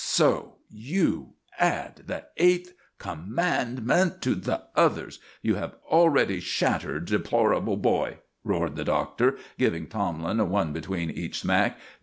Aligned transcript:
"So 0.03 0.55
you 0.71 1.33
add 1.59 2.05
the 2.07 2.25
eighth 2.37 2.73
com 2.97 3.35
mand 3.35 3.85
ment 3.85 4.19
to 4.23 4.33
the 4.33 4.63
others 4.75 5.19
you 5.43 5.53
have 5.57 5.75
already 5.85 6.39
shattered 6.39 7.05
deplorable 7.05 7.77
boy!" 7.77 8.17
roared 8.43 8.77
the 8.77 8.83
Doctor, 8.83 9.37
giving 9.59 9.85
Tomlin 9.85 10.49
one 10.49 10.73
between 10.73 11.11
each 11.11 11.41
smack. 11.41 11.77